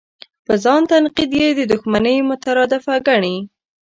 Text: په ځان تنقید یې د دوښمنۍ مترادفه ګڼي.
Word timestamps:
په 0.45 0.53
ځان 0.63 0.81
تنقید 0.89 1.31
یې 1.39 1.49
د 1.55 1.61
دوښمنۍ 1.71 2.17
مترادفه 2.29 2.95
ګڼي. 3.07 3.37